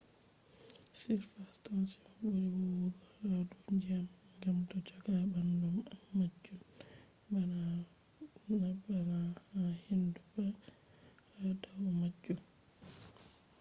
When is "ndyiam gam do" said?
3.75-4.77